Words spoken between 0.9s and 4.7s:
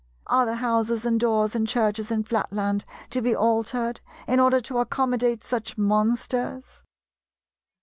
and doors and churches in Flatland to be altered in order